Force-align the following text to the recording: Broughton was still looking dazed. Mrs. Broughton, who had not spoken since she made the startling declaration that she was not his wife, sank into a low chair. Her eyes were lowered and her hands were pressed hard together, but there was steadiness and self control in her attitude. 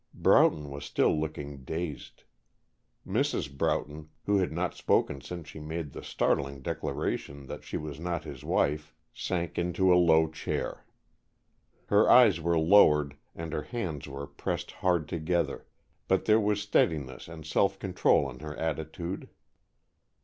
Broughton 0.15 0.71
was 0.71 0.83
still 0.83 1.15
looking 1.15 1.63
dazed. 1.63 2.23
Mrs. 3.05 3.55
Broughton, 3.55 4.09
who 4.25 4.39
had 4.39 4.51
not 4.51 4.73
spoken 4.73 5.21
since 5.21 5.47
she 5.49 5.59
made 5.59 5.93
the 5.93 6.01
startling 6.01 6.63
declaration 6.63 7.45
that 7.45 7.63
she 7.63 7.77
was 7.77 7.99
not 7.99 8.23
his 8.23 8.43
wife, 8.43 8.95
sank 9.13 9.59
into 9.59 9.93
a 9.93 10.01
low 10.01 10.27
chair. 10.27 10.85
Her 11.85 12.09
eyes 12.09 12.41
were 12.41 12.57
lowered 12.57 13.15
and 13.35 13.53
her 13.53 13.61
hands 13.61 14.07
were 14.07 14.25
pressed 14.25 14.71
hard 14.71 15.07
together, 15.07 15.67
but 16.07 16.25
there 16.25 16.39
was 16.41 16.59
steadiness 16.63 17.27
and 17.27 17.45
self 17.45 17.77
control 17.77 18.27
in 18.27 18.39
her 18.39 18.57
attitude. 18.57 19.29